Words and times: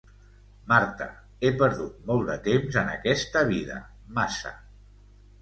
Marta, 0.69 1.07
he 1.47 1.51
perdut 1.59 1.99
molt 2.07 2.25
de 2.31 2.39
temps 2.49 2.79
en 2.83 2.91
aquesta 2.95 3.45
vida, 3.53 3.79
massa. 4.19 4.57